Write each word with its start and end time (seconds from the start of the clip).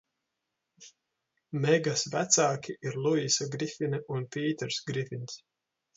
Megas 1.65 2.05
vecāki 2.15 2.77
ir 2.91 2.97
Luisa 3.03 3.49
Grifina 3.57 4.01
un 4.17 4.29
Pīters 4.37 4.81
Grifins. 4.89 5.39